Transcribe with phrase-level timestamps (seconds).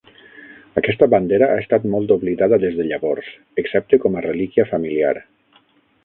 [0.79, 3.27] Aquesta bandera ha estat molt oblidada des de llavors,
[3.65, 5.13] excepte com a relíquia familiar.